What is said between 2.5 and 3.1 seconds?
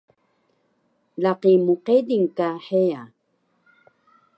heya